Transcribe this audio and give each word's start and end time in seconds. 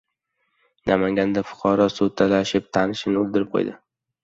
Namanganda 0.91 1.43
fuqaro 1.51 1.87
suv 1.97 2.11
talashib, 2.23 2.69
tanishini 2.81 3.23
o‘ldirib 3.25 3.55
qo‘ydi 3.57 3.79